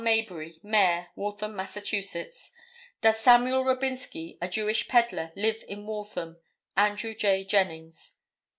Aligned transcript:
Mayberry, 0.03 0.55
Mayor, 0.63 1.09
Waltham, 1.15 1.55
Mass.—Does 1.55 3.19
Samuel 3.19 3.63
Robinsky, 3.63 4.35
a 4.41 4.47
Jewish 4.47 4.87
peddler, 4.87 5.31
live 5.35 5.63
in 5.67 5.85
Waltham? 5.85 6.37
Andrew 6.75 7.13
J. 7.13 7.43
Jennings." 7.43 8.17